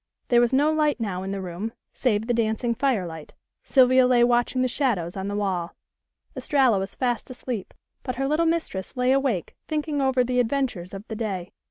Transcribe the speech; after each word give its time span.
There 0.29 0.41
was 0.41 0.51
no 0.51 0.71
light 0.73 0.99
now 0.99 1.21
in 1.21 1.29
the 1.29 1.43
room 1.43 1.73
save 1.93 2.25
the 2.25 2.33
dancing 2.33 2.73
firelight, 2.73 3.33
Sylvia 3.63 4.07
lay 4.07 4.23
watching 4.23 4.63
the 4.63 4.67
shadows 4.67 5.15
on 5.15 5.27
the 5.27 5.35
wall. 5.35 5.75
Estralla 6.35 6.79
was 6.79 6.95
fast 6.95 7.29
asleep, 7.29 7.71
but 8.01 8.15
her 8.15 8.27
little 8.27 8.47
mistress 8.47 8.97
lay 8.97 9.11
awake 9.11 9.55
thinking 9.67 10.01
over 10.01 10.23
the 10.23 10.39
adventures 10.39 10.95
of 10.95 11.07
the 11.07 11.15
day. 11.15 11.51